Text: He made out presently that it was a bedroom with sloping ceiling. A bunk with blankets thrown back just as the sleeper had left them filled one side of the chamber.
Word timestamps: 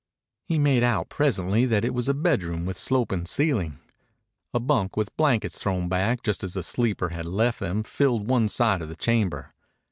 He 0.47 0.57
made 0.57 0.81
out 0.81 1.09
presently 1.09 1.67
that 1.67 1.85
it 1.85 1.93
was 1.93 2.07
a 2.09 2.15
bedroom 2.15 2.65
with 2.65 2.75
sloping 2.75 3.27
ceiling. 3.27 3.77
A 4.51 4.59
bunk 4.59 4.97
with 4.97 5.15
blankets 5.15 5.61
thrown 5.61 5.89
back 5.89 6.23
just 6.23 6.43
as 6.43 6.55
the 6.55 6.63
sleeper 6.63 7.09
had 7.09 7.27
left 7.27 7.59
them 7.59 7.83
filled 7.83 8.27
one 8.27 8.49
side 8.49 8.81
of 8.81 8.89
the 8.89 8.95
chamber. 8.95 9.53